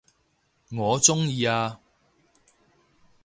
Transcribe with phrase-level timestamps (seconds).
[0.71, 1.79] 我鍾意啊